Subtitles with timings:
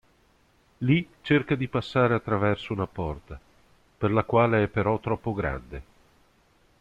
[0.79, 3.39] Lì cerca di passare attraverso una porta,
[3.99, 5.83] per la quale è però troppo grande.